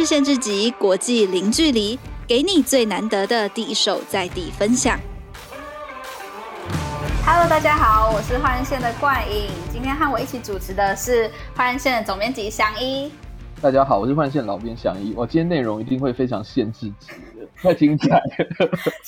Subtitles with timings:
[0.00, 4.98] 日限制级，国际零距离，给你最难得的第一手在地分享。
[7.26, 13.12] Hello，大家好，我是换日线的冠颖，今天和我一起主持的是换日线的总编辑祥一。
[13.60, 15.12] 大家好，我是换日线老编祥一。
[15.14, 18.22] 我今天内容一定会非常限制级的，太精彩了。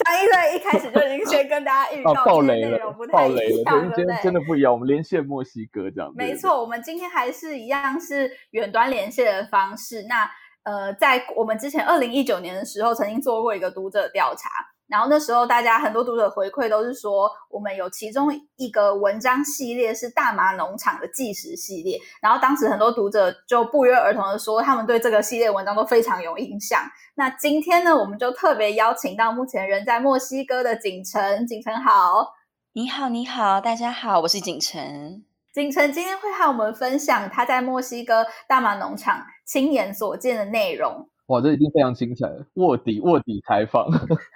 [0.05, 2.79] 祥一在一开始就已经先跟大家预告， 爆雷了，
[3.11, 4.71] 爆雷了，对，今天真的不一样。
[4.71, 6.13] 我们连线墨西哥这样。
[6.15, 10.03] 没错，我们今天还是一样是远端连线的方式。
[10.07, 10.31] 那
[10.65, 14.49] 呃，在我们之前二零一九年的时候，曾经做过一个读者调查。
[14.89, 21.99] 然后那时候，大家很多读者回馈都是说，我们有其中一个文章系列是大麻农场的纪实系列。
[22.21, 26.83] 然后当时很多读者就不约而同的说，他们对这个系列文章都非常有印象。
[27.15, 31.47] 那今天呢，我们就特别邀请到目前人在墨西哥的景城。
[31.47, 32.35] 景城好，
[32.75, 35.25] 你好，你好，大家好，我是景城。
[35.55, 39.23] 景城今天会和我们分享他在墨西哥大麻农场
[39.53, 41.07] 亲眼所见的内容。
[41.27, 43.87] 哇，这已经非常精彩了，卧底卧底采访。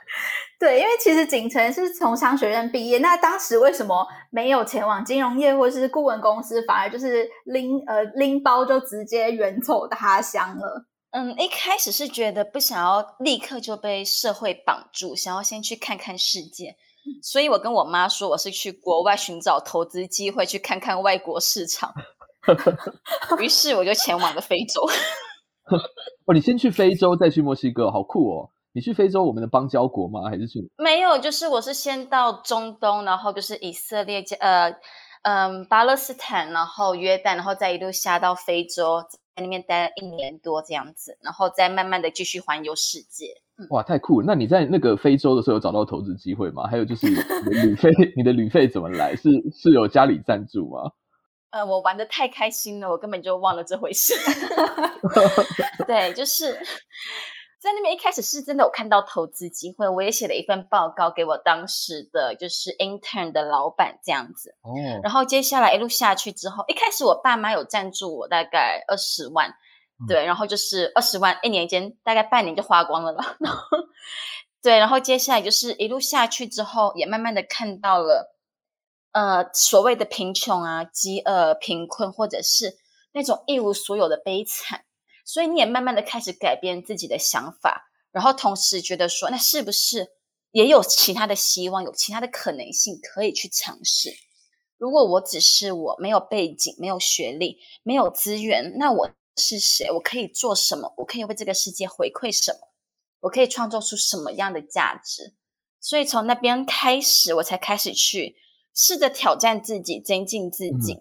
[0.60, 10.86] 对，因为其实景晨是从商学院毕业，那当时为什么没有前往金融业或是顾问公司，反而就是拎呃拎包就直接远走他乡了？
[11.12, 16.76] 嗯，一开始是觉得不想要立刻就被社会绑住，想要先去看看世界，
[17.22, 21.92] 所以我跟我妈说我是去国外寻找投资机会，去看看外国市场。
[23.40, 24.82] 于是我就前往了非洲。
[26.26, 28.50] 哦，你先去非洲，再去墨西哥，好酷哦！
[28.72, 30.28] 你去非洲，我们的邦交国吗？
[30.28, 30.60] 还是去？
[30.76, 34.70] 没有，就是我是先到中东，然后就是以色列，呃，
[35.22, 39.02] 嗯，巴勒斯坦，然后约旦，然后再一路下到非洲，
[39.34, 43.26] 在那边待了一年多这样子，然后再慢慢的继续环游世界。
[43.58, 44.26] 嗯、哇，太酷了！
[44.26, 46.68] 那你在那个非洲的时候有找到投资机会吗？
[46.68, 47.22] 还有就是你的
[47.64, 49.16] 旅费， 你的旅费怎么来？
[49.16, 50.92] 是是有家里赞助吗？
[51.50, 54.14] 呃，我玩的太开心了，我根本就忘了这回事。
[55.86, 56.58] 对，就是。
[57.58, 64.54] 在那边一开始是真的有看到投资机会，我也写了一份报告给我当时的就是 intern 的老板这样子。
[64.62, 64.70] 哦。
[65.02, 69.48] 然后接下来一路下去之后，一开始我爸妈有赞助我大概二十万，
[69.98, 73.36] 嗯，对，然后就是二十万一年间大概半年就花光了啦。
[73.40, 73.60] 然 后
[74.62, 78.35] 对，然后接下来就是一路下去之后，也慢慢的看到了
[79.16, 82.76] 呃所谓的贫穷啊、饥饿、贫困，或者是
[83.12, 84.84] 那种一无所有的悲惨。
[85.24, 90.06] 所以你也慢慢的开始改变自己的想法，然后同时觉得说，那是不是
[90.50, 94.10] 也有其他的希望，有其他的可能性可以去尝试？
[94.76, 99.90] 如果我只是我没有背景、没有学历、没有资源，那我是谁？
[99.92, 100.92] 我可以做什么？
[100.98, 102.58] 我可以为这个世界回馈什么？
[103.20, 105.34] 我可以创造出什么样的价值？
[105.80, 108.36] 所以从那边开始，我才开始去
[108.76, 110.92] 试着挑战自己，增进自己，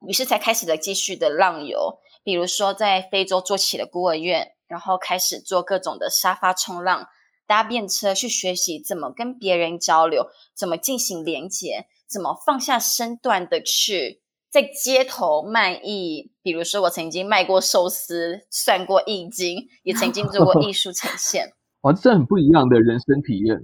[0.00, 1.98] 嗯、于是才开始了继续的浪游。
[2.22, 7.08] 比如说，在非洲做起了孤儿院，然后开始做各种的沙发冲浪、
[7.46, 16.30] 搭便车，去学习怎么跟别人交流，怎么进行连接，怎么放下身段的去在街头卖艺。
[16.42, 21.54] 比如说，我曾经卖过寿司，算过易经，也曾经做过 艺术呈现。
[21.80, 23.58] 哇，这很不一样的人生体验。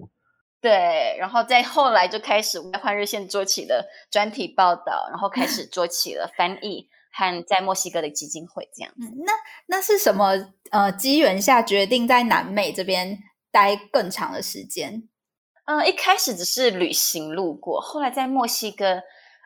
[0.66, 6.88] 对，然后在后来就开始外换日线做起了专题报道，然后开始 做起了翻译。
[7.18, 9.32] 和在墨西哥的基金会这样，嗯，那
[9.68, 10.34] 那是什么
[10.70, 13.18] 呃机缘下决定在南美这边
[13.50, 15.08] 待更长的时间？
[15.64, 19.00] 嗯、呃，一开始只是旅行路过，后来在墨西哥，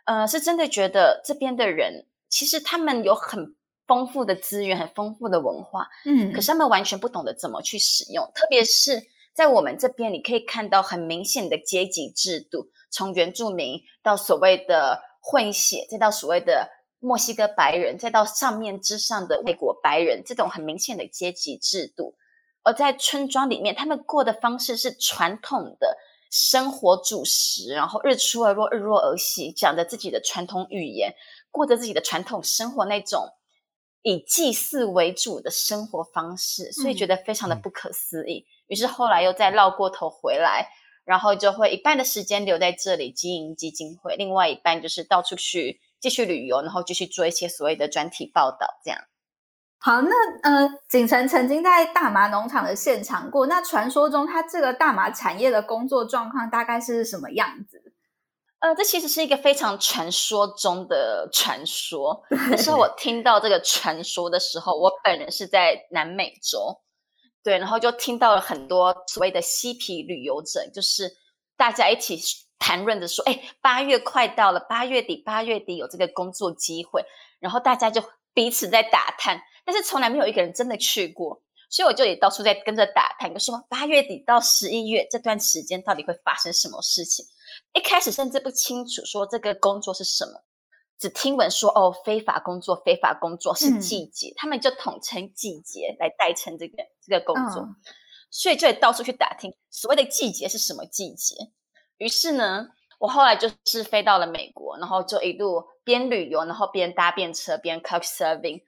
[0.05, 3.55] 呃，是真的觉得这边的人其实他们有很
[3.87, 9.01] 丰富的资源，很丰富的文化，嗯，可是他们完全不懂得怎么去使用，特别是
[9.35, 16.71] 在我们这边，你可以看到很明显的阶级制度，从原住民到所谓的混血，再到所谓的。
[17.03, 22.15] 墨西哥白人，再到上面之上的外国白人，这种很明显的阶级制度。
[22.63, 25.97] 而在村庄里面，他们过的方式是传统的
[26.31, 31.15] 生活主食，然后日出而落，日落而息，讲着自己的传统语言，
[31.51, 33.27] 过着自己的传统生活，那种
[34.03, 38.41] 以祭祀为主的生活方式，所以觉得非常的不可思议。
[38.41, 40.71] 嗯、于是后来又再绕过头回来，
[41.05, 45.83] 然后就会一半的时间留在这里经营基金会，另外一半就是到处去。
[46.01, 48.99] 继续旅游，然后继续做一些所谓的专题报道，这样。
[49.77, 50.11] 好，那
[50.43, 53.47] 呃，景晨曾经在大麻农场的现场过。
[53.47, 57.93] 那传说中，他这个大麻产业的工作状况大概是什么样子？
[58.61, 62.25] 呃，这其实是一个非常传说中的传说。
[62.51, 66.81] 那时候我听到这个传说的时候，我本人是在南美洲，
[67.43, 71.11] 对，然后就听到了很多所谓的嬉皮旅游者，就是
[71.57, 72.19] 大家一起。
[72.63, 77.03] 谈论着说：“哎，八月快到了，八月底，八月底有这个工作机会，
[77.39, 78.03] 然后大家就
[78.35, 81.43] 彼此在打探，但是从来没有一个人真的去过。
[81.71, 87.25] 所以我就也到处在跟着打探，就说八月底到十一月这段时间到底会发生什么事情。
[87.73, 90.33] 一开始甚至不清楚说这个工作是什么，
[90.99, 96.77] 只听闻说哦，非法工作，非法工作是季节，嗯、他们就统称季节来代称这个
[97.11, 97.77] 这个工作，嗯、
[98.31, 101.35] 所以就得到处去打听所谓的季节是什么季节。
[101.99, 102.69] 于是呢，
[102.99, 108.63] 我后来就是飞到了美国，然后就一路边旅游，然后边搭便车，边 couch serving，。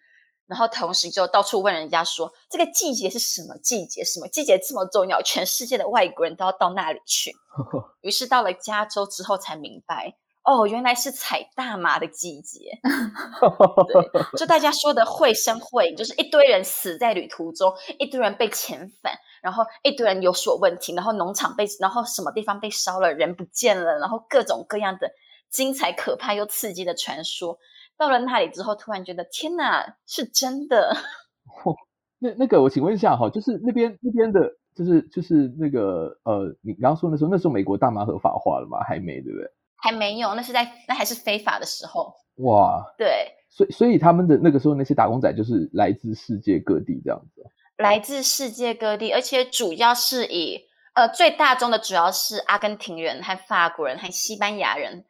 [0.47, 4.05] 然后同时就到处问人家说，这个季节是什么季节？
[4.05, 5.23] 什么季节这么重要？
[5.23, 7.33] 全世界的外国人都要到那里去。
[8.03, 12.81] 于是到了加州之后才明白，哦，原来是采大麻的季节。
[13.89, 25.13] 对，就大家说的绘声绘影，就是一堆人死在旅途中，一堆人被遣返，然后一堆人有所问题，然后农场被，然后什么地方被烧了，人不见了，然后各种各样的
[25.49, 27.59] 精彩、可怕又刺激的传说。
[27.97, 30.97] 到了那里之后，突然觉得天哪，是真的。
[31.65, 31.77] 哦、
[32.19, 34.41] 那那个，我请问一下哈，就是那边那边的，
[34.75, 38.79] 就是就是那个呃，你刚刚说那时候，那时候美国大麻合法化了吗？
[38.85, 39.49] 还没，对不对？
[39.83, 42.15] 还没有，那是在那还是非法的时候。
[42.37, 47.43] 哇，对，所以所以他们的那个时候那些打工仔就是来自世界各地这样子。
[47.77, 50.61] 来自世界各地，而且主要是以
[50.95, 55.05] 呃最大宗的主要是阿根廷人和法国人和西班牙人。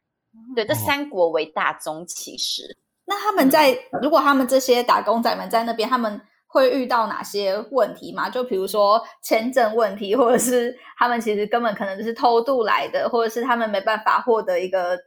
[0.57, 2.79] 对，这三国为大宗，其实。
[3.05, 6.19] 那他们在，如果他们这些打工仔们在那边，他们
[6.53, 8.29] 会遇到哪些问题吗？
[8.29, 14.99] 就比如说签证问题，或者是他们其实根本可能就是偷渡来的，或者是他们没办法获得一个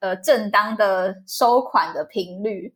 [0.00, 2.74] 呃正当的收款的频率。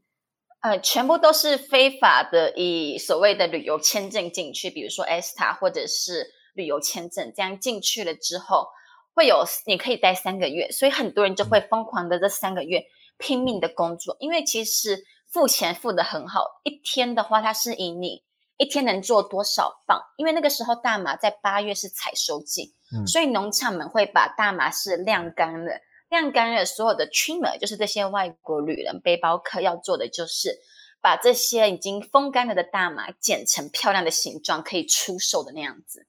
[0.60, 8.68] 呃，全部都是非法的，以所谓的旅游签证进去，比如说 ESTA 或者是旅游签证，这样进去了之后。
[9.12, 12.84] 会有你可以待三个月，所以很多人就会疯狂的这三个月
[13.18, 18.22] 拼命的工作，因为其实付钱付得很好，一天的话它是以你
[18.56, 30.58] 一天能做多少磅，因为那个时候大麻在八月是采收季，嗯，所以农场们会把大麻是晾干了，晾干了所有的 trimmer，就是这些外国旅人背包客要做的就是。
[31.02, 36.06] 把这些已经风干了的大麻剪成漂亮的形状，可以出售的那样子。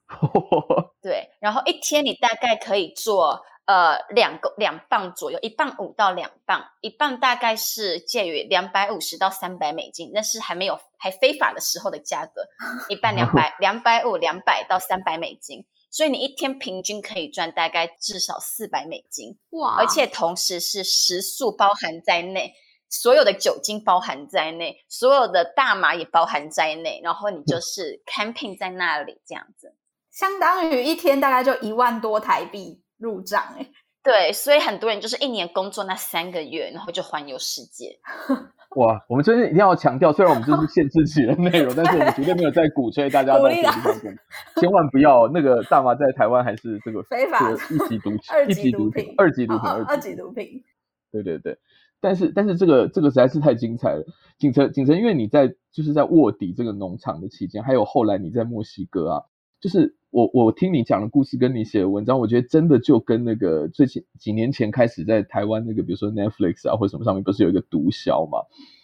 [1.01, 3.41] 对，然后一天你大概可以做
[3.71, 12.45] 呃两个两磅左右，一磅五到两磅，一磅大概是介于两百五十到三百美金，那是还没有还非法的时候的价格，
[12.89, 19.37] 一磅两百 两百五两百到三百美金，所以你一天平均可以赚大概至少四百美金。
[19.51, 19.77] 哇！
[19.77, 22.53] 而且同时是食宿包含在内。
[22.93, 29.73] 所有的酒精包含在内，所有的大麻也包含在内，然后你就是 camping 在那里这样子，
[30.11, 33.67] 相当于一天大概就一万多台币入账哎。
[34.03, 37.99] 对，所以很多人就是一年工作那三个月，然后就环游世界。
[38.77, 44.11] 哇，我们这边一定要强调，虽然我们这是限制级的内容， 但是我们绝对没有在鼓吹大家到这个地方工，
[44.55, 50.63] 千万不要那个大麻在台湾还是这个非法一级毒品，二级毒品，二级毒品，二级毒品。
[51.11, 51.59] 对对对。
[51.99, 54.03] 但是，但是这个这个实在是太精彩了，
[54.39, 59.23] 景城景城，因为你在就是在卧底这个农场的期间，还有后来你在墨西哥啊，
[59.59, 68.39] 就是我我听你讲的故事，跟你写的文章，我觉得真的就跟那个最近几年前开始在台湾那个，比如说 Netflix 啊或者什么上面不是有一个毒枭嘛，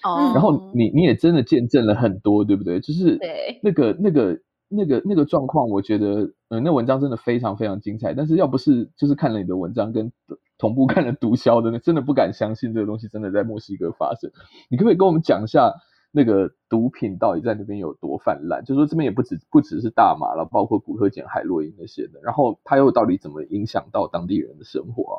[0.10, 2.80] 哦，然后你你也真的见证了很多，对不对？
[2.80, 3.20] 就是
[3.62, 8.14] 那个那个那个那个状况，我觉得嗯，那文章真的非常非常精彩。
[8.14, 10.12] 但是要不是就是看了你的文章跟。
[10.60, 14.32] 同步看了毒枭的，那真的不敢相信这个东西真的在墨西哥发生。
[14.72, 15.72] 你可不可以跟我们讲一下
[16.12, 18.64] 那个毒品到底在那边有多泛滥？
[18.66, 22.20] 就是说这边也不止不只是大麻了，包括古柯碱、海洛因那些的。
[22.22, 25.18] 然后它又到底怎么影响到当地人的生活啊？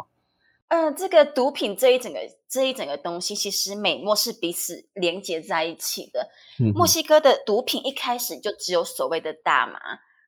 [0.68, 2.18] 呃，这个毒品这一整个
[2.48, 6.28] 这一整个东西，其实美墨是彼此连接在一起的。
[6.60, 9.78] 嗯、墨西哥的毒品一开始就只有所谓的大麻，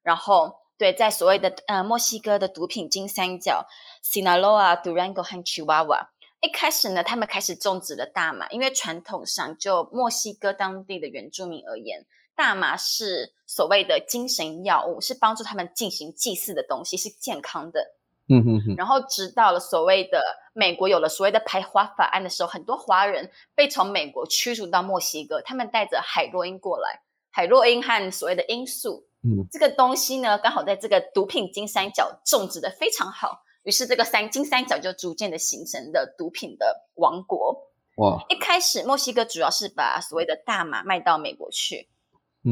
[0.02, 0.61] 然后。
[0.81, 3.67] 对，在所谓的呃墨西哥的毒品金三角
[4.02, 6.07] ，Sinaloa、Durango 和 Chihuahua，
[6.40, 17.94] 一开始呢，他们开始种植了大麻，因为传统上就墨西哥当地的原住民而言，大麻是所谓的精神药物，是帮助他们进行祭祀的东西，是健康的。
[18.28, 18.75] 嗯哼哼。
[18.76, 20.23] 然后直到了所谓的
[20.54, 29.04] 美国有了所谓的排华法案的时候，很多华人被从美国驱逐到墨西哥，他们带着海洛因过来，海洛因和所谓的罂粟。
[29.23, 37.71] 嗯，这个东西呢，刚好在这个毒品金三角种植的非常好，于是这个三金三角就逐渐的形成了毒品的王国。
[37.97, 38.25] 哇！
[38.29, 41.90] 一开始墨西哥主要是把所谓的大麻卖到美国去，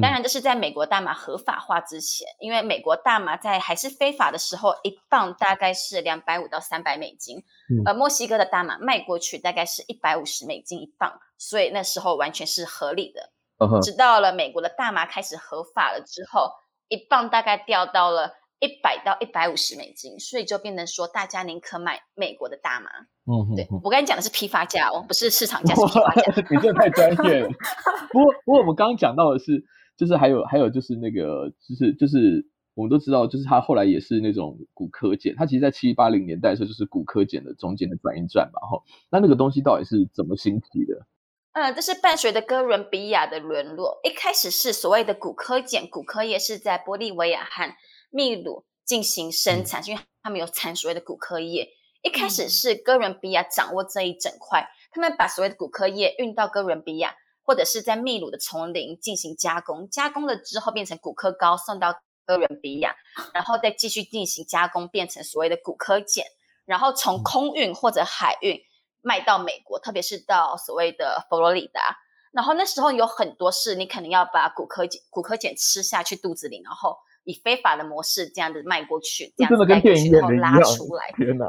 [0.02, 7.42] 当然这是在美国大麻合法化之前，因为美国大麻在还是非法的时候，一磅大概是两百五到三百美金，
[7.86, 13.32] 而墨西哥的大麻卖过去大概是一百五十美金一磅，所以那时候完全是合理的。，
[13.80, 16.50] 直到了美国的大麻开始合法了之后，
[16.88, 22.90] 一磅大概掉到了一百到一百五十美金，所以就变成说大家宁可买美国的大麻。
[23.26, 26.22] 嗯哼，对，我跟你讲的是批发价哦，不是市场价，是批发价。
[26.50, 27.48] 你这太专业了。
[28.10, 29.64] 不过，不过我们刚刚讲到的是，
[29.96, 38.82] 就是还有还有就是那个，就是就是我们都知道，就是他后来也是那种骨科碱，他其实在七八零年代的时候就是骨科碱的中间的转运站嘛，哈。
[39.10, 41.06] 那那个东西到底是怎么兴起的？
[41.52, 43.98] 嗯，这是伴随着哥伦比亚的沦落。
[44.04, 47.68] 一开始是所谓的骨科碱，古柯叶是在玻利维亚和
[48.10, 51.74] 秘鲁进行生产，嗯、因为他们有产所谓的骨科液。
[52.00, 62.94] 一开始是哥伦比亚掌握这一整块，他们把所谓的骨科液运到哥伦比亚，或者是在秘鲁的丛林进行加工，加工了之后变成骨科膏，送到哥伦比亚，
[63.34, 66.24] 然后再继续进行加工，变成所谓的骨科碱，
[66.64, 68.60] 然后从空运或者海运
[69.02, 71.98] 卖到美国，特别是到所谓的佛罗里达。
[72.30, 76.96] 然后那时候有很多事，你可能要把骨科碱、骨科碱吃下去肚子里，然后。
[77.28, 81.46] 以非法的模式这样子卖过去，这样子带过去然后拉出来， 天哪！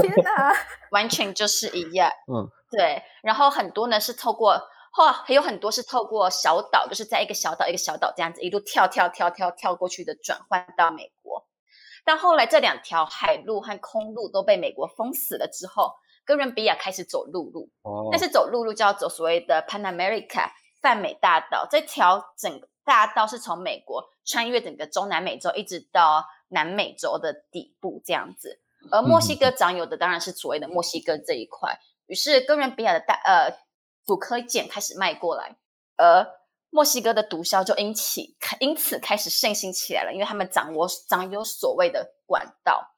[0.00, 0.52] 天哪！
[0.90, 2.10] 完全就是一样。
[2.26, 3.00] 嗯，对。
[3.22, 4.60] 然后很多呢是透过，
[4.92, 11.46] 或还有很多是透过小岛，就是在一个小岛一个小岛这样子一路跳跳跳跳跳过去的转换到美国。
[12.04, 15.92] 但后来这两条海路和空路都被美国封死了之后，
[16.26, 17.70] 哥伦比亚开始走陆路。
[17.82, 18.08] 哦。
[18.10, 20.50] 但是走陆路就要走所谓的 Pan America
[20.80, 22.66] 泛美大道，这条整个。
[22.84, 28.60] 大道是从美国穿越整个中南美洲，一直到南美洲的底部这样子。
[28.90, 31.78] 而墨西哥长有的当然是所谓的墨西哥这一块。
[32.06, 33.56] 于是哥伦比亚的大呃
[34.04, 35.56] 古柯碱开始卖过来，
[35.96, 36.26] 而
[36.70, 42.88] 墨西哥的毒枭就因起因此开始盛行起来了，因为他们掌握掌有所谓的管道。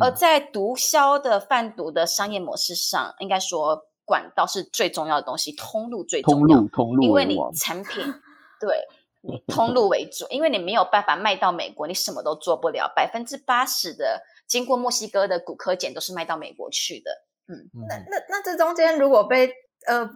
[0.00, 8.04] 而在毒枭的贩毒的商业模式上，应该说管道是最重要的东西，通路最重要，通路通路，因为你产品
[8.60, 8.86] 对。
[9.48, 12.92] 通路为主，因为你没有办法卖到美国，你什么都做不了。
[12.94, 17.10] 百分之八十的经过墨西哥的骨科检都是卖到美国去的。
[17.48, 19.52] 嗯，那那那这中间如果被
[19.86, 20.08] 呃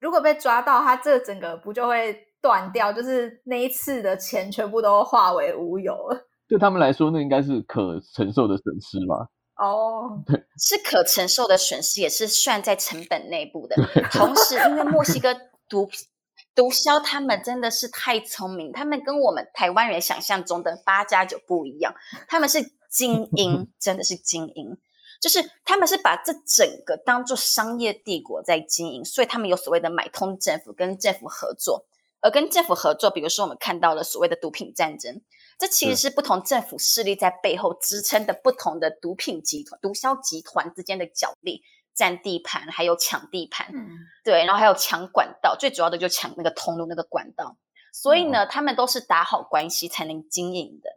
[0.00, 2.92] 如果被抓到，它这整个不就会断掉？
[2.92, 6.28] 就是那一次的钱全部都化为乌有了。
[6.46, 9.28] 对他们来说，那应该是可承受的损失吧？
[9.56, 13.76] 哦，对，是可承受的损失，也是算在成本内部的。
[14.10, 15.34] 同时，因为墨西哥
[15.68, 16.06] 毒品。
[16.54, 21.94] 毒枭他们真的是太聪明，他们跟我们台湾人想象中的八加九不一样，
[22.28, 24.76] 他们是精英， 真的是精英，
[25.20, 31.86] 就是他们是把这整个当做商业帝国在经营，所以他们有所谓的买通政府，跟政府合作，
[32.20, 35.20] 而跟政府合作，比如说我们看到了所谓的毒品战争，
[35.58, 41.62] 这其实是不同政府势力在背后支撑的不同的毒品集团、毒枭集团之间的角力。
[41.94, 43.88] 占地盘，还有抢地盘，嗯、
[44.24, 47.56] 对，然后还有抢管道，最主要的就抢那个通路那个管道。
[47.92, 50.90] 所以呢，嗯、他们都是打好关系才能经营的。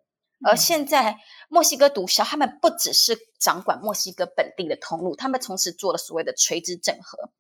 [0.43, 1.17] 而现在
[1.49, 7.31] 墨西哥毒枭，他们不只是掌管墨西哥本地的通路，他们同时做了所谓的垂直整合。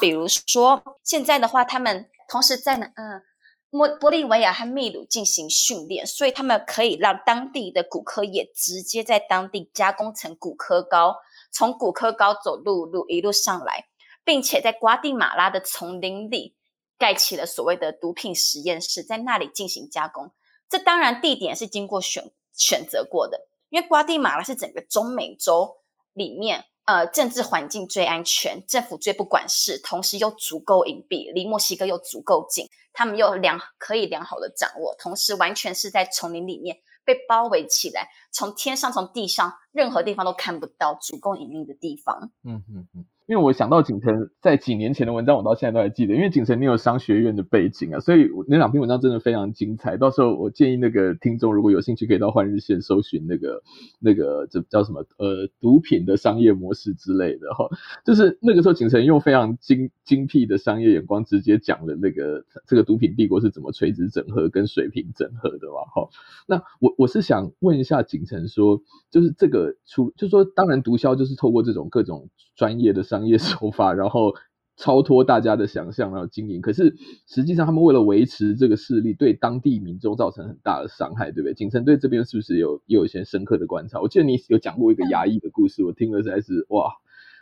[0.00, 3.22] 比如说，现在的话，他们同时在呢，嗯，
[3.70, 11.16] 玻玻利维亚和秘鲁进行训练，所以他们可以让当地的骨科也直接在当地加工成骨科膏。
[11.50, 13.88] 从骨科膏走陆路一路上来，
[14.24, 16.56] 并且在瓜地马拉的丛林里
[16.98, 20.32] 盖起了所谓的毒品实验室，在那里进行加工。
[20.68, 25.78] 这当然地点是经过选选择过的，因为瓜地马拉是整个中美洲
[26.12, 36.78] 里面呃政治环境最安全、政府最不管事，同时又足够隐蔽，离墨西哥又足够近，他们又良可以良好的掌握，同时完全是在丛林里面。
[37.04, 42.30] 被包围起来，从天上、从地上，任何地方都看不到，足够隐秘的地方。
[42.44, 43.06] 嗯嗯嗯。
[43.28, 46.14] 因为我想到景成在几年前的文章，我到现在都还记得。
[46.14, 49.98] 因为景成你有商学院的背景啊，所以那两篇文章真的非常精彩。
[49.98, 53.62] 到时候我建议那个听众如果有兴趣，可以到换日线搜寻那个
[54.00, 57.68] 那个这叫什么呃毒品的商业模式之类的哈。
[58.06, 66.08] 就是那个时候景成用非常精精辟的商业眼光，直接讲了那个这个毒品帝国是怎么垂直整合跟水平整合的嘛哈。
[66.46, 68.80] 那我我是想问一下景成说，
[69.10, 74.34] 就是这个出就是说当然毒枭就是透过这种各种专业的商商业 手法，然后
[74.76, 76.60] 超脱大家的想象，然后经营。
[76.60, 76.94] 可是
[77.26, 81.54] 实际上，他们为了维持这个势力，对当地民众造成很大的伤害，对不对？
[81.54, 84.00] 景城对这边是不是有也有一些深刻的观察？
[84.00, 86.92] 我记得你有讲过一个牙医的故事，我听了实在是哇，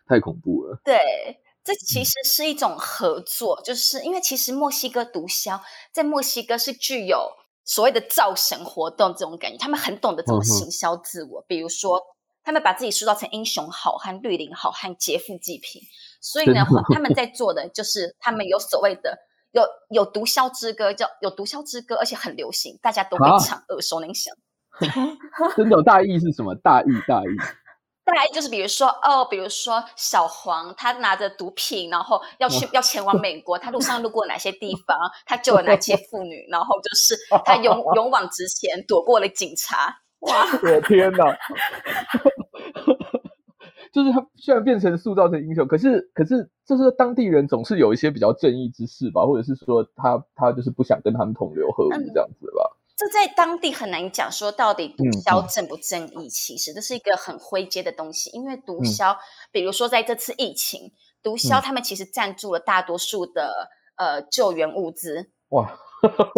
[0.07, 0.81] 太恐怖了。
[0.85, 0.97] 对，
[1.65, 5.61] 这其实是一种合作，就是因为其实墨西哥毒枭
[5.93, 7.19] 在墨西哥是具有
[7.65, 12.01] 所谓的造神活动这种感觉，他们很懂得怎么行销自我，嗯、比如说。
[12.47, 15.83] 他们把自己塑造成英雄好汉、绿林好汉、劫富济贫，
[16.21, 19.19] 所以呢，他们在做的就是他们有所谓的
[19.51, 24.33] 有有毒枭之歌，叫有毒枭之歌，而且很流行，大家都会唱，耳熟能详。
[25.57, 26.55] 真的大意是什么？
[26.63, 27.37] 大意大意，
[28.05, 40.03] 大意就是比如说哦，比如说小黄他拿着毒品，然后要去要前往美国，他路上路过哪些地方，他救了哪些妇女，然后就是他 勇勇往直前，躲过了警察。
[40.21, 40.47] 哇！
[40.63, 41.37] 我的天哪！
[43.93, 52.77] 就是他虽然变成塑造成英雄，可是可是就是当地人总是有一些比较正义之事吧，或者是说他他就是不想跟他们同流合污这样子吧。
[52.99, 56.27] 这在当地很难讲，说到底毒枭正不正义？
[56.27, 59.19] 嗯、其实这是一个很灰阶的东西，因为毒枭，嗯、
[59.51, 60.93] 比如说在这次疫情，
[61.23, 65.71] 毒枭他们其实赞助了大多数的呃救援物资，哇，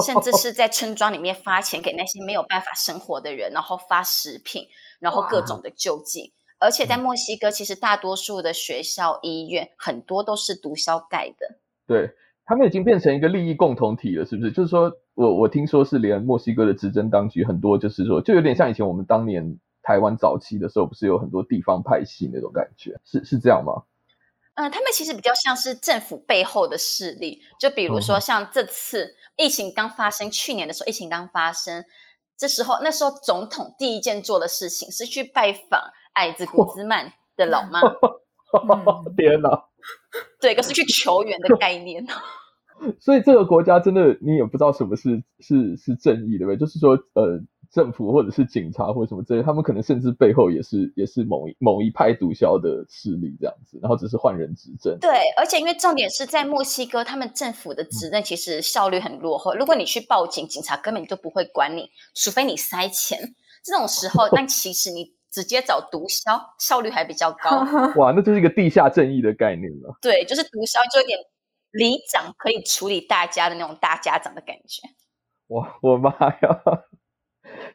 [0.04, 4.66] 甚至是 在村庄里面发钱给那些没有办法生活的人，然后发食品，
[5.00, 6.32] 然后各种的救济。
[6.58, 11.58] 而且在墨西哥，其实大多数的学校、医院很多都是毒枭盖的。
[11.86, 12.10] 对。
[12.50, 14.50] 他们已经变成一个利益共同体了，是不是？
[14.50, 23.82] 就是说我我听说是连墨西哥的执政当局很多，就是说就有点像以前我们当年台湾早期的时候，不是有很多地方派系那种感觉，是是这样吗？
[24.58, 31.84] 嗯，他们其实比较像是政府背后的势力，就比如说像这次疫情刚发生，嗯、去年的时候疫情刚发生，
[32.36, 35.80] 这时候那时候总统第一件做的事情是去拜访
[36.14, 37.80] 矮子古兹曼的老妈。
[37.80, 39.48] 嗯、天哪！
[40.40, 42.04] 对，一个是去求援的概念。
[42.98, 46.56] 所以这个国家真的，你也不知道什么是是是正义，对不对？
[46.56, 47.38] 就是说，呃，
[47.70, 54.98] 政府或者是警察或者什么之类，他们可能甚至背后也是也是某一某一派毒枭的势力这样子，然后只是换人执政。
[55.00, 59.54] 对，而且因为重点是在墨西哥，他们政府的执政其实效率很落后。
[59.54, 63.18] 嗯、如果你去报警，警察根本就不会管你，除非你塞钱。
[63.64, 65.16] 这种时候， 但其实你。
[65.30, 67.58] 直接找毒枭效率还比较高。
[68.00, 69.94] 哇，那就是一个地下正义的概念了。
[70.00, 71.18] 对，就是毒枭就有点
[71.72, 74.88] 里长可以处理大家的那种大家长的感觉。
[75.48, 76.62] 哇，我妈呀！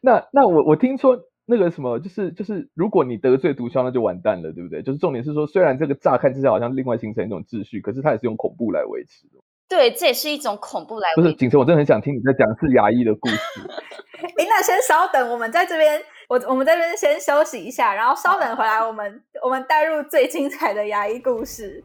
[0.04, 4.84] 那那我我听说那个什么，就是就是，如果你得罪毒枭，那就完蛋了，对不对？
[4.84, 9.40] 就是重点是说，虽然这个乍看之下好像另外形成一种秩序，可是它也是用恐怖来维持的。
[9.70, 11.08] 对，这也是一种恐怖来。
[11.16, 13.62] 不是，景晨，我真的很想听你在讲是牙医的故事。
[14.38, 16.02] 哎，那先稍等，我们在这边。
[16.30, 21.84] 我我们这边先休息一下，然后稍等回来，我们我们带入最精彩的牙医故事。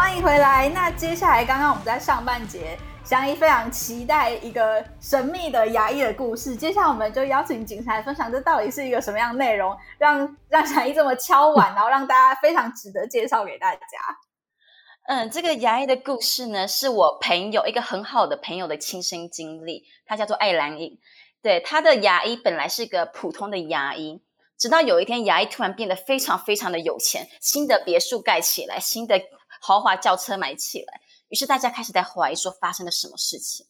[0.00, 0.68] 欢迎回来。
[0.68, 2.78] 那接下来，刚刚我们在上半节。
[3.04, 13.80] 祥仪非常期待一个神秘的牙医的故事，接下来我们就邀请景才分享这到底是一个什么样的内容，让让祥仪这么敲碗，然后让大家非常值得介绍给大家。
[15.08, 20.96] 嗯，这个牙医的故事呢，是我朋友一个很好的朋友的亲身经历，他叫做艾兰颖。
[21.42, 24.22] 对，他的牙医本来是个普通的牙医，
[24.56, 29.20] 直到有一天牙医突然变得非常非常的有钱，新的别墅盖起来，新的
[29.60, 31.00] 豪华轿车买起来。
[31.28, 33.66] 于是大家开始在怀疑说发生了什么事情，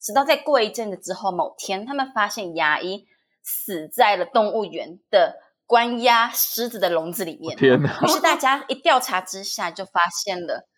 [0.00, 3.06] 直到在过一阵子之后，某天他们发现牙医
[3.42, 7.56] 死在了动物园的关押狮子的笼子里面。
[7.56, 8.00] 天哪！
[8.02, 10.68] 于是大家一调查之下，就发现了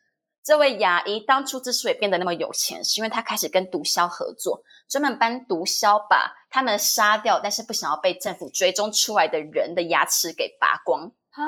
[0.45, 11.13] 这位牙医当初之所以变得那么有钱，是因为他开始跟毒枭合作，专门帮毒枭把他们杀掉但是不想要被政府追踪出来的人的牙齿给拔光。
[11.31, 11.43] 啊！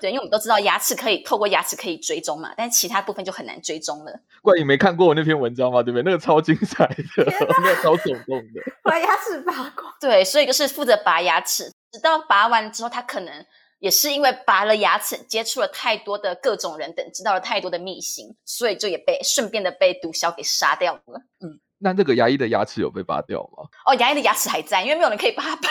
[0.00, 4.20] 对，因为我们都知道牙齿可以透过牙齿可以追踪嘛，但是其他部分就很难追踪了。
[4.42, 5.82] 怪你没看过我那篇文章吗？
[5.82, 6.02] 对不对？
[6.02, 6.96] 那个超精彩的，
[7.62, 9.92] 那个超手动的， 把牙齿拔光。
[10.00, 13.44] 对，所以就是负责拔牙齿，直到拔完之后，他可能
[13.80, 21.22] 也是因为拔了牙齿，接触了太多的各种人等，知道了太多的秘辛，所以就也被顺便的被毒枭给杀掉了。
[21.40, 23.64] 嗯，那这个牙医的牙齿有被拔掉吗？
[23.86, 25.68] 哦，牙医的牙齿还在，因为没有人可以帮他拔。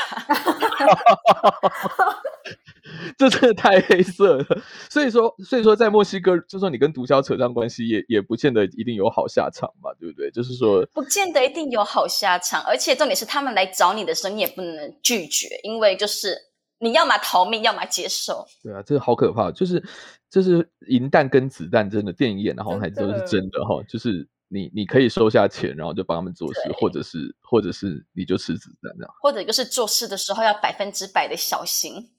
[3.17, 4.45] 这真的太黑色了，
[4.89, 10.29] 所以说，所以说，在墨西哥，就说你跟毒枭扯上关系，也也不见得一定有好下场嘛，对不对？
[10.31, 16.37] 就是说，不见得一定有好下场，而且重点是，他们来找你的时候，你也不能拒绝，因为就是
[16.79, 18.45] 你要么逃命，要么接受。
[18.63, 19.83] 对啊，这个好可怕，就是
[20.29, 32.11] 就是银弹跟子弹，真的电影演的好像还都是真的哈，就是你你可以收下钱，然后就帮他们做事，或者是或者是你就吃子弹这样，或者就是做事的时候要百分之百的小心。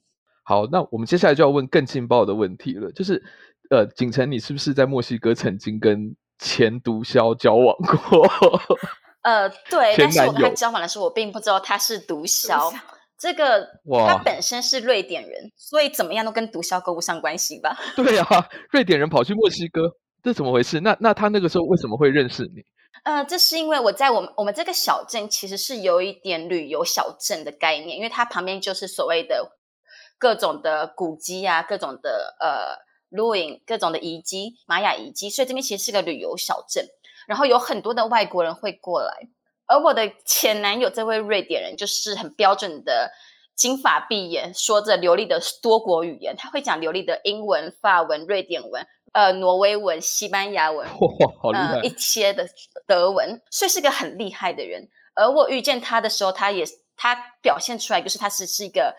[0.49, 3.21] 好，那我们接下来就要问更劲爆的问题了，就是，
[3.69, 8.27] 呃，景晨，你是不是在墨西哥曾经跟前毒枭交往过？
[9.21, 12.73] 呃，对，但是我跟他交往的时候，我并不知道他是毒枭。
[13.19, 13.67] 这个
[14.07, 17.77] 他本身是瑞典人，所以怎么样都跟毒枭勾不上关系吧？
[17.95, 19.83] 对啊，瑞典人跑去墨西哥，
[20.23, 20.79] 这怎么回事？
[20.79, 22.63] 那那他那个时候为什么会认识你？
[23.05, 29.58] 呃，这是因为我在我们我们这个小镇其实是有一点旅游小镇的概念，因为它旁边就是所谓的
[30.19, 36.85] 各种的古迹啊，各种的呃 ruin，各种的遗迹，玛雅遗迹，所以这边其实是个旅游小镇，
[37.27, 39.29] 然后有很多的外国人会过来。
[39.65, 43.11] 而我的前男友这位瑞典人就是很标准的
[43.55, 48.85] 金发碧眼，说着流利的多国语言，他会讲流利的英文、法文、瑞典文。
[49.11, 51.79] 呃，挪威文、西班牙文，哇，好厉害！
[51.79, 52.47] 呃，一些的
[52.85, 54.87] 德文，所以是个很厉害的人。
[55.15, 56.63] 而我遇见他的时候，他也
[56.95, 58.95] 他表现出来就是他是是一个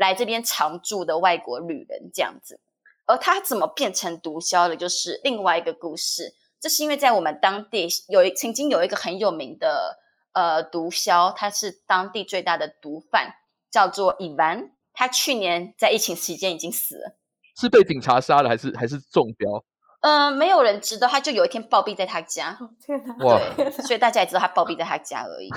[0.00, 2.58] 来这边常住的外国旅人这样子。
[3.06, 6.34] 而他怎么变成毒枭的，就是另外一个故事。
[6.58, 9.98] 这是因为在我们当地有一曾经有一个很有名的
[10.32, 13.34] 呃毒枭，他是当地最大的毒贩，
[13.70, 14.70] 叫做伊万。
[14.92, 17.16] 他去年在疫情期间已经死了。
[17.56, 19.64] 是被警察杀了，还是还是中标？
[20.02, 22.58] 嗯、呃，没有人知道，他就有一天暴毙在他家。
[22.84, 23.24] 天哪！
[23.24, 23.40] 哇！
[23.82, 25.50] 所以大家也知道他暴毙在他家而已。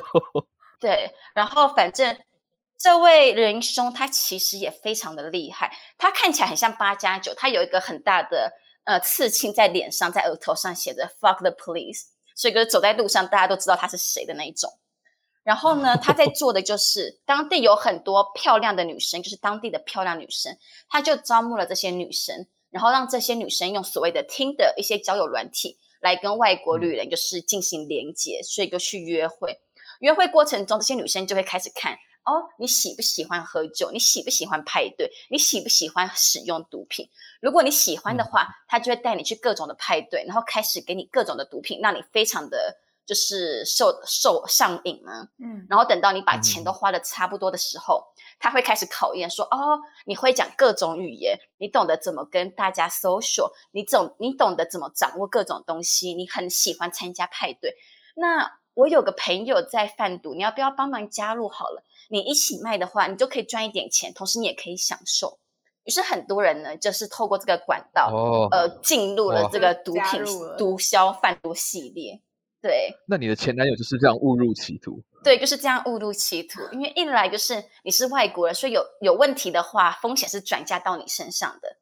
[0.80, 2.18] 对，然后反正
[2.82, 14.68] 这位仁兄他其实也非常的厉害，他看起来很像八加九，他有一个很大的呃刺青在脸上，在额头上写着 “fuck the police”，所以就是走在路上大家都知道他是谁的那一种。
[15.44, 29.60] 然后呢，他在做的就是当地有很多漂亮的女生，就是当地的漂亮女生，他就招募了这些女生，然后让这些女生用所谓的 Tinder 一些交友软体来跟外国女人就是进行连接，所以就去约会。
[30.00, 33.90] 约会过程中，这些女生就会开始看哦，你喜不喜欢喝酒？
[33.92, 35.10] 你喜不喜欢派对？
[35.30, 37.08] 你喜不喜欢使用毒品？
[37.40, 42.78] 如果你喜欢的话，他就会带你去各种的派对，然后开始给你各种的毒品，让你非常的。
[43.04, 57.74] 就是受受上瘾嘛，嗯，然后等到你把钱都花的差不多的时候，嗯、他会开始考验说，哦，你会讲各种语言，你懂得怎么跟大家 social，你懂你懂得怎么掌握各种东西，你很喜欢参加派对。
[58.14, 61.82] 那我有个朋友在贩毒，你要不要帮忙加入好了？
[62.12, 65.38] 你一起卖的话，你就可以赚一点钱，同时你也可以享受。
[65.84, 70.22] 于是很多人呢，就是透过这个管道，哦、呃，进入了这个毒品
[70.58, 72.20] 毒枭贩毒系列。
[72.60, 75.02] 对，那你的前男友就是这样误入歧途？
[75.24, 76.60] 对，就是这样误入歧途。
[76.70, 81.76] 因为一来就是你是外国人，所以有有问题的话，风险是转嫁到你身上的。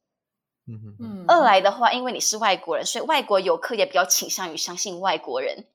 [0.68, 1.24] 嗯哼嗯。
[1.26, 5.66] 二来的话，因为你是外国人，所以外国游客也比较倾向于相信外国人。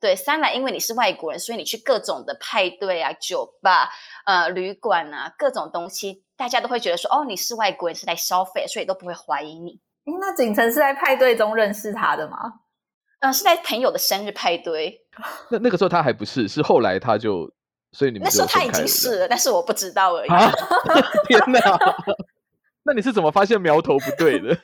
[0.00, 3.90] 对，三来因为你是外国人，所以你去各种的派对啊、酒吧、
[4.26, 9.80] 呃、旅馆啊，各种东西，大家都会觉得说，哦，你是外国人是来消费，所以都不会怀疑你。
[10.20, 12.38] 那景城是在派对中认识他的吗？
[13.20, 15.00] 嗯，是在朋友的生日派对。
[15.50, 17.50] 那那个时候他还不是，是后来他就，
[17.92, 20.30] 所以你们那时候他已经是了，但是我不知道而已。
[20.30, 20.52] 啊、
[21.26, 21.60] 天哪！
[22.84, 24.56] 那你是怎么发现苗头不对的？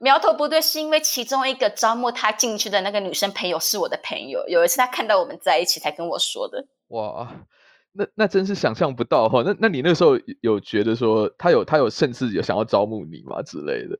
[0.00, 6.66] 苗头不对是因为其中一个招募他进去的那个女生朋友是我的朋友，有一次他看到我们在一起才跟我说的。
[6.88, 7.30] 哇，
[7.92, 9.42] 那那真是想象不到哈！
[9.44, 13.98] 那那你那时候有觉得说他有他有甚至有想要招募你吗之类的？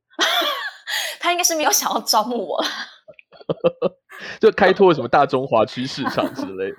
[1.21, 2.65] 他应该是没有想要招募我。
[4.41, 6.77] 就开拓什么大中华区市场之类的，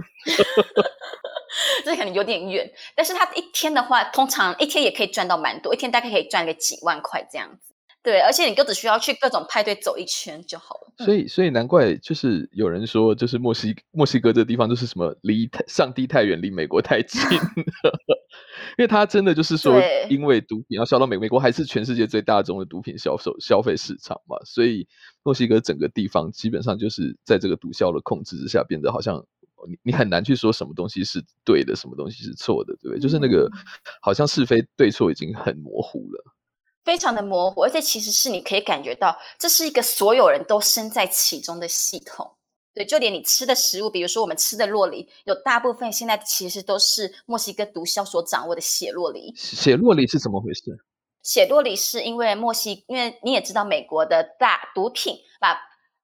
[1.86, 2.72] 这可能有点远。
[2.96, 7.71] 但是他一天的话，通常一天也可以赚到蛮多，一天大概可以赚个几万块这样子。
[8.04, 11.06] 对，而且你就只需要去各种派对走一圈就好了。
[11.06, 17.22] 所以，所以难怪就是有人说，就是墨西墨西哥这个地方就是什么离上帝太远，离美国太近。
[18.78, 24.88] 因为他真的就是说，因为毒品要销到美美国，还是全世界最大宗的毒品销售消费市场嘛，所以
[25.24, 29.24] 墨西哥整个地方基本上就是在这个毒枭的控制之下，变得好像
[29.68, 33.00] 你你很难去说什么东西是对的，什么东西是错的，对不对？
[33.00, 33.50] 就是那个
[34.02, 36.31] 好像是非对错已经很模糊了，
[36.84, 42.36] 非常的模糊，而且其实是你可以感觉到，这是一个所有人都身在其中的系统。
[42.74, 49.34] 对，就连你吃的食物，比如说我们吃的洛梨，有大部分现在其实都是墨西哥毒枭所掌握的血洛梨。
[49.36, 50.62] 血洛梨是怎么回事？
[51.22, 55.52] 血洛梨是因为墨西，因为你也知道，美国的大毒品把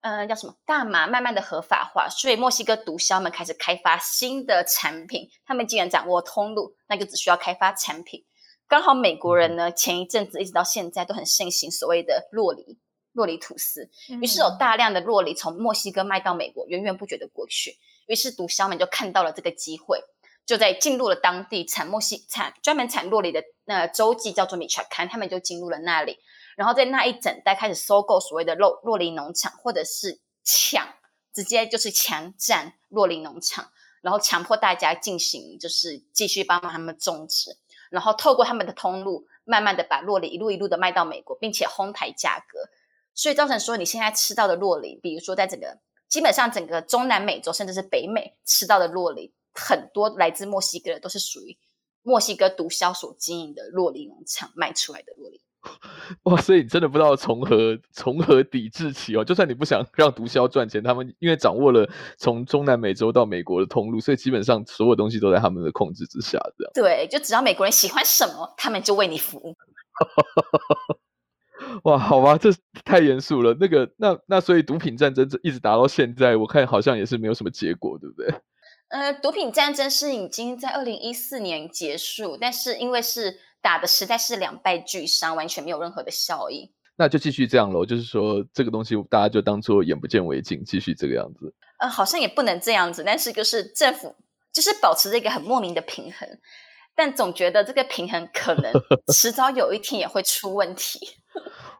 [0.01, 5.29] 嗯、呃、叫什么大麻慢慢的合法化，所以墨西哥毒枭们开始开发新的产品。
[5.45, 8.25] 他们既然掌握通路，那就只需要开发产品。
[8.67, 12.77] 刚好美国人呢，前一阵子一直到现在都很盛行所谓的洛梨。
[13.13, 13.89] 洛梨吐司，
[14.21, 17.79] 于是有大量的洛梨从墨西哥卖到美国，源源不绝的过去。
[18.05, 19.99] 于是毒枭们就看到了这个机会，
[20.45, 26.19] 就在进入了当地产墨西产专门产洛梨的那个州际叫做米查坎，他们就进入了那里，
[26.55, 30.87] 然后在那一整带开始收购所谓的洛洛梨农场，或者是抢，
[31.33, 37.57] 直接就是强占洛梨农场，然后强迫大家进行就是继续帮忙他们种植，
[37.97, 42.59] 然后透过他们的通路，慢慢的把洛梨一路一路的卖到美国，并且哄抬价格。
[43.15, 51.57] 所以造成说，你现在吃到的洛梨，比如说在整个基本上整个中南美洲甚至是北美吃到的洛梨，很多来自墨西哥的都是属于
[52.03, 55.41] 墨西哥毒枭所经营的洛梨农场卖出来的洛梨。
[56.23, 59.23] 哇，所以你真的不知道从何从何抵制起哦。
[59.23, 66.39] 就算你不想让毒枭赚钱，他们因为掌握了从中南美洲到美国的通路，所以基本上所有东西都在他们的控制之下。
[66.57, 69.55] 这样对，就只要美国人喜欢什么，他们就为你服务。
[71.83, 72.49] 哇，好吧，这
[72.85, 73.57] 太严肃了。
[73.59, 78.33] 那个，那那所以毒品战争一直打到现在，我看好像也是没有什么结果，对不对？
[78.89, 83.39] 呃，毒品战争是已经在二零一四年结束，但是因为是。
[83.61, 86.71] 打的实在是两败俱伤，完全没有任何的效益。
[86.95, 91.53] 那就继续这样喽，就是说这个东西大家就当做眼不见为净，继续这个样子。
[91.79, 94.15] 呃，好像也不能这样子，但是就是政府
[94.51, 96.27] 就是保持着一个很莫名的平衡，
[96.95, 98.73] 但总觉得这个平衡可能
[99.13, 100.99] 迟早有一天也会出问题。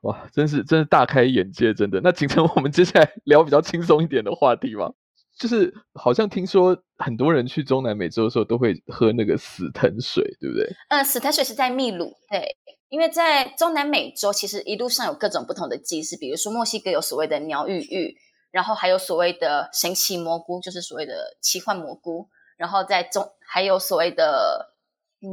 [0.04, 2.00] 哇，真是真是大开眼界，真的。
[2.04, 4.92] 那景成，我们接下来聊比较轻松一点的话题吧。
[5.38, 10.68] 就是好像听说很多人去中南美洲的时候都会喝那个死藤水，对不对？
[10.90, 12.58] 嗯，死藤水是在秘鲁，对，
[12.90, 18.18] 因为在中南美洲其实一路上有各种不同的祭祀，比如说墨西哥有所谓的鸟语玉，
[18.50, 24.74] 然后还有所谓的神奇蘑菇，就是所谓的奇幻蘑菇，然后在中还有所谓的
[25.22, 25.30] 嗯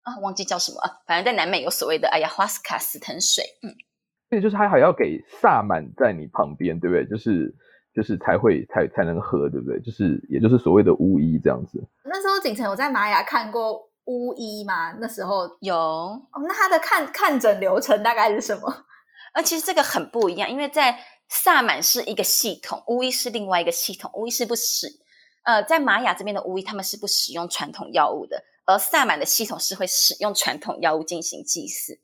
[0.00, 3.68] 啊忘记叫什么啊，反正在南美有所谓的哎呀花斯卡死藤水，嗯，
[4.30, 7.06] 对，就是他还要给萨满在你旁边，对不对？
[7.06, 7.54] 就是。
[7.94, 9.80] 就是才会才才能喝，对不对？
[9.80, 11.82] 就是也就是所谓的巫医这样子。
[12.04, 14.92] 那时候景城有在玛雅看过巫医吗？
[15.00, 15.76] 那时候有。
[15.76, 18.84] 哦，那他的看看诊流程大概是什么？
[19.34, 24.10] 呃，其实这个很不一样，因为在萨满是一个系统，巫医是另外一个系统。
[24.14, 24.88] 巫医是不使
[25.44, 31.98] 呃，在玛雅这边的巫医他们是不使用传统药物的，而萨满的系统是会使用传统药物进行祭祀。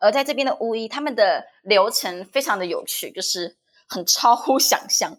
[0.00, 3.56] 而在这边的巫医，他们的流程非常的有趣，就是
[3.88, 5.18] 很超乎想象。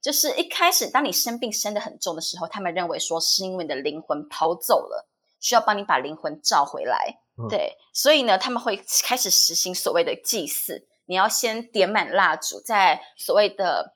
[0.00, 5.08] 就是一开始，当你生病生得很重的时候，他们认为说是因为你的灵魂跑走了，
[5.40, 7.18] 需要帮你把灵魂召回来。
[7.36, 10.86] 嗯、对，所以呢，他们会开始实行所谓的祭祀。
[11.06, 13.94] 你要先点满蜡烛，在所谓的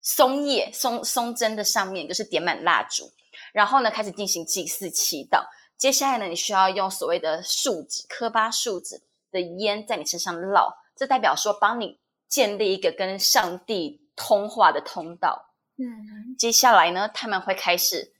[0.00, 3.12] 松叶、松松针的上面，就是点满蜡烛，
[3.52, 5.44] 然后呢，开始进行祭祀祈祷。
[5.76, 15.54] 接下来呢，你需要用所谓的树脂、科巴树脂的烟在你身上烙，这代表说帮你建立一个跟上帝通话的通道。
[15.76, 18.12] 嗯，接下来呢，他们会开始，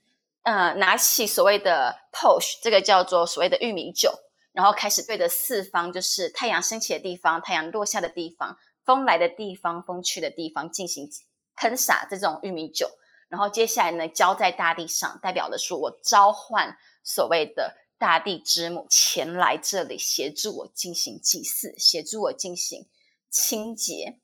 [0.43, 4.13] 呃，拿起所谓的 Posh，这个叫做所谓的玉米酒，
[4.51, 11.09] 然后开始对着四方，就是太阳升起的地方、太阳落下的地方、风来的地方、风去的地方进行
[11.55, 12.89] 喷洒这种玉米酒，
[13.29, 22.85] 然后接下来呢，浇在大地上，代表的是我召唤所谓的大地之母前来这里协助我进行祭祀，协助我进行
[23.29, 24.19] 清洁。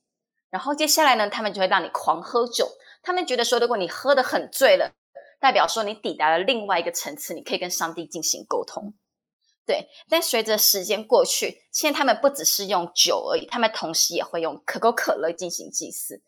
[0.51, 2.69] 然后接下来呢，他们就会让你狂喝酒。
[3.01, 4.91] 他们觉得说，如果你喝得很醉了，
[5.39, 8.93] 代表说你抵达了另外一个层次，你可以跟上帝进行沟通。
[9.65, 16.21] 对，但随着时间过去，现在他们不只是用酒而已，他们同时也会用可口可乐进行祭祀，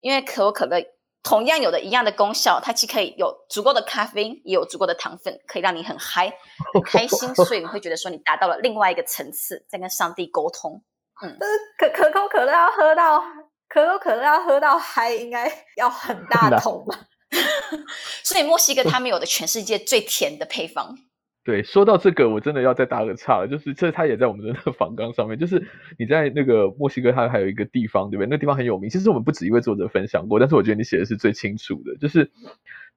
[0.00, 0.82] 因为可口可乐
[1.22, 6.32] 同样有的一样的功效，它既可以有足够的咖啡因，也有足够的糖分，可以让你很嗨、
[6.72, 10.82] 很开心，所以你会觉得说你达到了另外一个层次，在跟上帝沟通。
[11.20, 11.36] 嗯，
[11.76, 13.22] 可可口可乐要喝到。
[13.68, 16.98] 可口可乐要喝到嗨，应该 要 很大桶吧？
[18.24, 20.96] 所以墨西哥他们有的全世界最甜的配方。
[21.44, 25.66] 对，说到这个，我真的要再打个岔了，就是这它也在我们的那个访纲上面，就是
[25.98, 28.26] 你在那个墨西哥，它还有一个地方，对不对？
[28.26, 28.90] 那个地方很有名。
[28.90, 32.30] 其实我们不止一位作者分享过，但是我觉得你写的是最清楚的，就是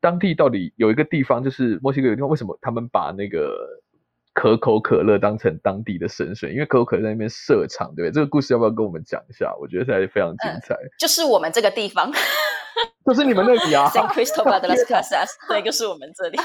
[0.01, 3.81] 当地到底有一个地方，就是墨西哥有一个地方，为什么他们把那个。
[4.34, 8.12] 可口可乐当成当地的神水，因为可口可乐在那边设厂，对不对？
[8.12, 9.54] 这个故事要不要跟我们讲一下？
[9.60, 10.74] 我觉得还是非常精彩。
[10.76, 12.12] 嗯、就是我们这个地方，
[13.06, 16.38] 就是你们那里啊， San Cristobal de las Casas， 对，就是我们这里。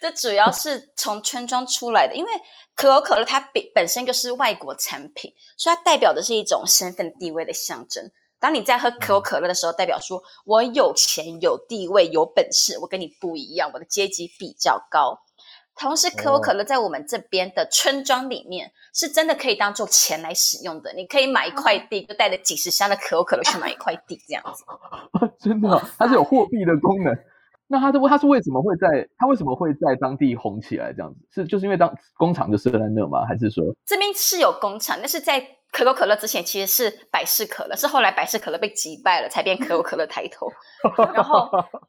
[0.00, 2.30] 这主要是从村庄出来的，因为
[2.74, 8.10] 可口可乐它本本身就是外国产品，所以它代表的是一种身份地位的象征。
[8.40, 15.20] 当你在喝可口可乐的时候，代表说我有钱、有地位、有本事，我跟你不一样，我的阶级比较高。
[15.80, 20.92] 同时，可口可乐在我们这边的村庄里面，哦、是真的可以当做钱来使用的。
[20.92, 24.62] 你可以买一块地，就带着几十箱的可口可乐去买一块地，这样子。
[25.40, 27.16] 真的、哦，它是有货币的功能。
[27.66, 29.08] 那它这，它是为什么会在？
[29.16, 30.92] 它为什么会在当地红起来？
[30.92, 33.24] 这样子是就是因为当工厂就设在那吗？
[33.26, 35.42] 还是说这边是有工厂，但是在。
[35.72, 40.48] 可口可乐之前其实是百事可乐，是后来百事可乐被击败了，才变 可口可乐抬头。
[41.14, 41.48] 然后，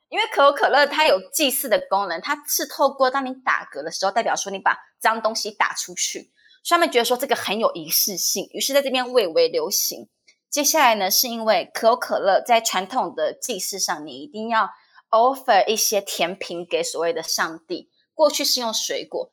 [0.10, 6.32] 因为可口可乐它有祭祀的功能，它是透过当你打嗝的时候，代表说你把脏东西打出去，
[6.64, 10.10] 所以他们觉得说这个很有仪式性，于是在这边蔚为流行。
[10.50, 14.70] 接下来呢，是因为可口可乐在传统的祭祀上，你一定要
[15.10, 17.90] offer 一些甜品给所谓的上帝。
[18.14, 19.32] 过去是用水果，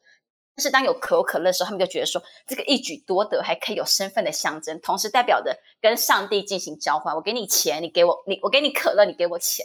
[0.59, 7.15] 但是当有可口可乐的时候，他们就觉得说这个一举多得，还可以有身份的象征，同时代表着跟上帝进行交换。
[7.15, 9.65] 我给你钱，你给我你，我给你可乐，你给我钱。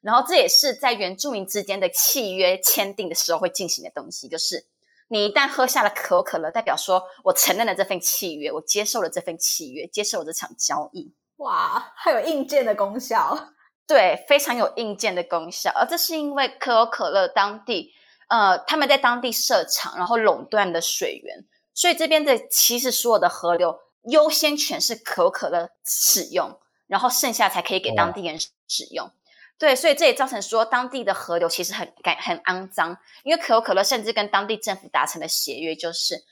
[0.00, 4.64] 然后这也是在原住民之间的契约签订的时候会进行的东西，就是
[5.08, 11.12] 你一旦喝下了可口可乐，代表说我承认了这份契约，我接受了这份契约，接受了这场交易。
[11.36, 13.50] 哇，还有硬件的功效。
[13.86, 15.70] 对，非常有硬件的功效。
[15.74, 17.92] 而这是因为可口可乐当地。
[18.30, 29.06] 呃，他们在当地设厂，然后垄断的水源，所以这边的其实所有的河流优先权是可口可乐使用，然后剩下才可以给当地人使用。
[29.06, 29.12] 哦、
[29.58, 36.24] 对，所以这也造成说当地的河流其实很干很肮脏，因为可口可乐甚至跟当地政府达成的协约就是。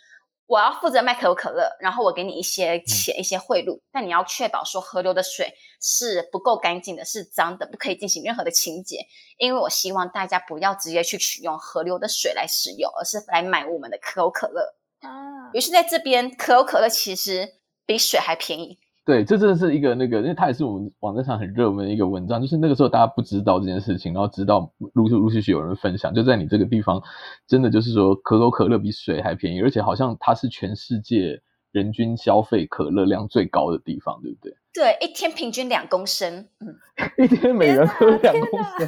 [0.48, 9.06] 我要负责卖可口可乐，然后我给你一些钱、嗯、一些贿赂，但你要确保说河流的水是不够干净的，是脏的，不可以进行任何的清洁。
[9.36, 14.74] 因为我希望大家不要直接去取用河流的水来使用，而是来买我们的可口可乐。
[15.00, 18.78] 啊，于是在这边，可口可乐其实比水还便宜。
[19.08, 27.02] 对，这真的是一个那个，因为它也是我们网站上很热门的一个文章，就是那个时候大家不知道这件事情，然后直到陆续陆续续有人分享，就在你这个地方，
[27.46, 31.40] 真的就是说可口可乐比水还便宜，而且好像它是全世界
[31.72, 34.54] 人均消费可乐量最高的地方，对不对？
[34.74, 36.76] 对，一天平均两公升，嗯，
[37.16, 38.86] 一天每人喝两公升。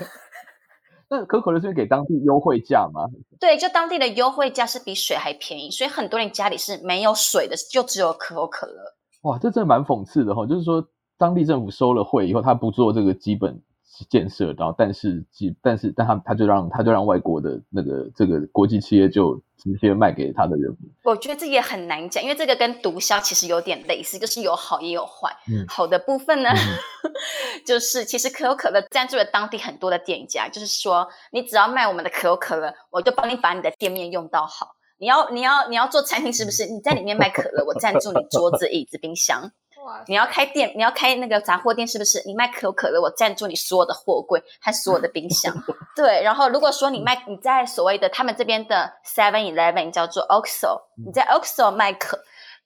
[1.09, 3.07] 那可口可乐是给当地优惠价吗？
[3.41, 8.97] 对，就当地的优惠价是比水还便宜，所以很多人家里是没有水的，就只有可口可乐。
[9.23, 10.47] 哇，这真的蛮讽刺的哈！
[10.47, 10.83] 就是说，
[11.19, 13.61] 当地政府收了会以后，他不做这个基本
[14.09, 20.91] 建设，然后但是基，但是，但他他就让他就让外国的那个这个国际企业就直接卖给他的人民。
[21.05, 25.31] 我觉得这也很难讲，因为这个跟毒枭其实有点类似，就是有好也有坏。
[25.53, 27.13] 嗯，好的部分呢，嗯、
[27.67, 34.77] 就是其实可口可乐赞助了当地很多的店家，就是说，你只要卖我们的可口可乐，我就帮你把你的店面用到好。
[35.01, 36.67] 你要你要你要做餐厅是不是？
[36.67, 39.51] 你在里面卖可乐，我赞助你桌子、椅子、冰箱。
[39.83, 40.05] 哇！
[40.07, 42.23] 你要开店，你要开那个杂货店是不是？
[42.27, 45.55] 你卖可口可乐，我赞助你所有的货柜和所有的冰箱。
[45.97, 52.23] 对，然后如果说你卖你在所谓的他们这边的 Seven Eleven 叫做 OXO，你在 OXO 卖可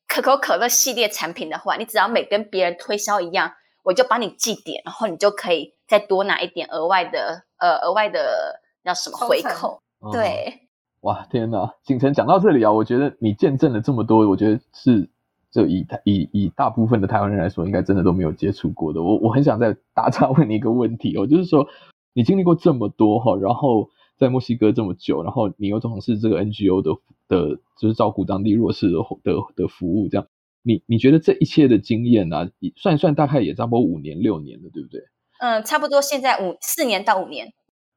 [0.09, 3.53] 可口可乐系列产品的话，你只要每跟别人推销一样，
[3.85, 9.81] 我就帮你记点，然后你就可以再多拿一点额外的呃额外的叫什么回扣？
[10.13, 10.64] 对。
[11.05, 15.11] 哇天呐，景程讲到这里啊，我觉得你见证了这么多，我觉得是
[15.51, 19.03] 就以以以大部分的台湾人来说，应该真的都没有接触过的。
[19.03, 21.69] 我我很想再打岔问你一个问题哦，就是说
[22.15, 26.93] 你经历过这么多哈，然后在墨西哥这么久，然后你又从事这个 NGO 的
[27.29, 30.27] 的，就是照顾当地弱势的的的服务，这样
[30.63, 35.03] 你你觉得这一切的经验啊，算一算大概也差不多五年六年了，对不对？
[35.41, 37.53] 嗯，差不多现在五四年到五年。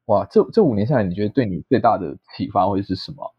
[0.08, 3.34] 哇，这这五年下来，你觉得对你最大的启发会是什么？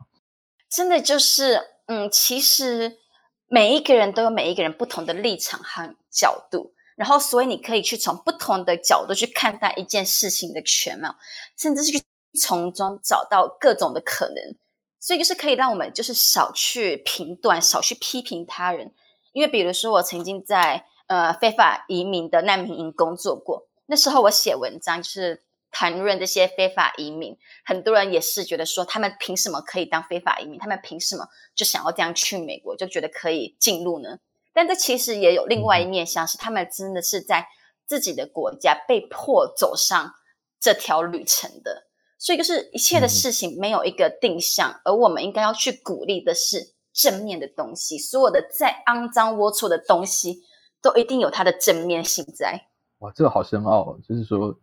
[0.68, 2.98] 真的就是，嗯，其实
[3.46, 11.16] 每一个人都有每一个人不同的立场和角度，然后所以你可以去从不同的角度去看待一件事情的全貌，
[11.56, 12.04] 甚至是去
[12.38, 14.54] 从中找到各种的可能，
[15.00, 18.92] 所以就是可以让我们就是少去评断，少去批评他人。
[19.32, 25.44] 因为比如说，我曾经在呃非法移民的难民营工作过，那时候我写文章就是。
[25.78, 30.58] 谈论这些非法移民，很多人也是觉得说，他们凭什么可以当非法移民？
[30.58, 34.18] 他们凭什么就想要这样去美国，就觉得可以进入呢？
[34.52, 37.46] 但这其实也有另外一面，像是他们真的是在
[37.86, 40.14] 自己的国家被迫走上
[40.58, 41.86] 这条旅程的。
[42.18, 47.96] 所以，就是一切的事情没有一个定向，而我们应该要去鼓励的是正面的东西。
[47.96, 50.40] 所有的再肮脏龌龊的东西，
[50.82, 52.66] 都一定有它的正面性在。
[52.98, 54.58] 哇，这个好深奥哦，就是说。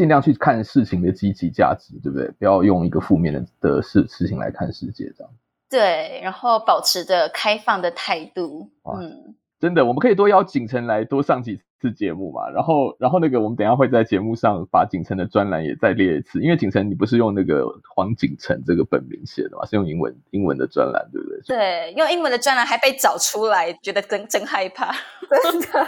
[0.00, 2.26] 尽量去看事情的积极价值，对不对？
[2.38, 5.30] 不要用一个负面的的事事情来看世界，这样。
[5.68, 8.70] 对，然后保持着开放的态度。
[8.82, 12.48] 嗯，真的，我们可以多邀景城来多上几次节目嘛。
[12.48, 21.40] 然后，然后那个我们等一下会在节目上把景城的专栏也再列一次，因为景城你不是用那个黄景城这个本名写的嘛，是用英文英文的专栏，对不对？
[21.46, 24.94] 对，用英文的专栏还被找出来，觉得真真害怕，
[25.28, 25.86] 真的。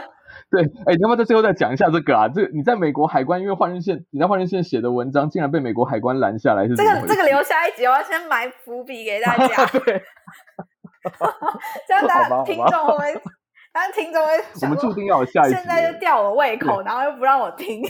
[0.53, 2.28] 对，哎，你要不要在最后再讲一下这个啊？
[2.28, 9.64] 这个你在美国海关，因为换日线，你在换日线写的文章，竟然被美国海关拦下来，是这个这个留下一集，我要先埋伏笔给大家。
[9.80, 10.03] 对，
[11.88, 13.14] 这样大 家听众会，
[13.72, 14.30] 大家听众会，
[14.61, 15.55] 我们注定要有下一集。
[15.55, 17.82] 现在就吊我胃口，然后又不让我听。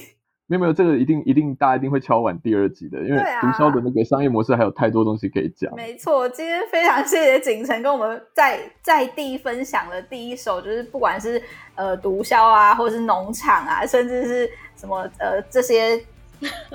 [0.52, 5.74] 没有没有，这个一定一定大家一定会敲完第二集的，因为毒枭的那个商业模式还有太多东西可以讲。
[5.74, 11.42] 没错，今天非常谢谢景程跟我们在在地分享了第一手，就是不管是
[11.74, 15.98] 呃毒枭啊，或者是农场啊，甚至是什么呃这些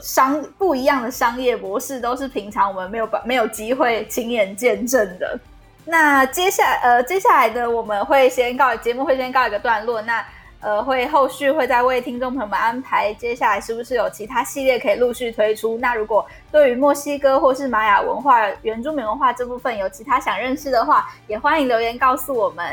[0.01, 5.39] 商不一样的商业模式，都是平常我们没有没有机会亲眼见证的。
[5.85, 10.25] 那接下来呃接下来的我们会先告节目会先告一个段落，那。
[10.67, 15.77] 呃，会后续会再为听众朋友们安排，接下来是不是有其他系列可以陆续推出？
[15.77, 22.65] 那如果对于墨西哥或是玛雅文化、原住民文化这部分有其他想认识的话，也欢迎留言告诉我们。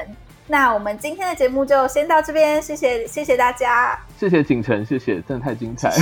[0.48, 5.94] 那我们今天的节目就先到这边，谢谢谢谢大家，谢谢景程，谢谢，真的太精彩了，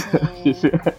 [0.42, 0.70] 谢谢。
[0.70, 0.94] 谢谢